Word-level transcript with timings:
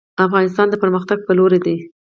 افغانستان 0.25 0.67
د 0.69 0.75
پرمختګ 0.83 1.17
په 1.23 1.31
لور 1.37 1.51
دی 1.65 1.77